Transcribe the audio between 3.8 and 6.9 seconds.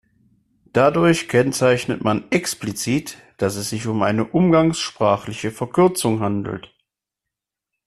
um eine umgangssprachliche Verkürzung handelt.